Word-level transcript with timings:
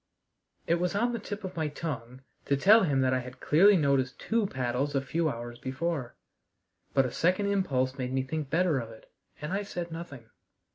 It 0.65 0.79
was 0.79 0.95
on 0.95 1.13
the 1.13 1.19
tip 1.19 1.43
of 1.43 1.55
my 1.55 1.67
tongue 1.67 2.23
to 2.45 2.57
tell 2.57 2.81
him 2.85 3.01
that 3.01 3.13
I 3.13 3.19
had 3.19 3.39
clearly 3.39 3.77
noticed 3.77 4.17
two 4.17 4.47
paddles 4.47 4.95
a 4.95 4.99
few 5.01 5.29
hours 5.29 5.59
before, 5.59 6.15
but 6.95 7.05
a 7.05 7.11
second 7.11 7.45
impulse 7.51 7.99
made 7.99 8.11
me 8.11 8.23
think 8.23 8.49
better 8.49 8.79
of 8.79 8.89
it, 8.89 9.11
and 9.39 9.53
I 9.53 9.61
said 9.61 9.91
nothing. 9.91 10.27